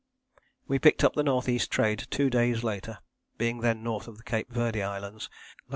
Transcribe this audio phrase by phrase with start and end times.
[0.67, 1.59] We picked up the N.E.
[1.59, 2.97] Trade two days later,
[3.37, 5.29] being then north of the Cape Verde Islands
[5.67, 5.69] (lat.